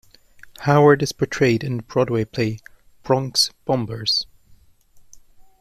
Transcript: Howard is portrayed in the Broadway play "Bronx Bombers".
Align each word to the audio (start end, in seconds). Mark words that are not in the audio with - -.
Howard 0.61 1.03
is 1.03 1.11
portrayed 1.11 1.63
in 1.63 1.77
the 1.77 1.83
Broadway 1.83 2.25
play 2.25 2.57
"Bronx 3.03 3.51
Bombers". 3.65 4.25